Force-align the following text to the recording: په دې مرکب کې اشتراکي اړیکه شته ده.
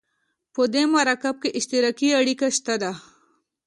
په 0.53 0.61
دې 0.73 0.83
مرکب 0.95 1.35
کې 1.43 1.49
اشتراکي 1.59 2.09
اړیکه 2.19 2.47
شته 2.57 2.75
ده. 2.81 2.91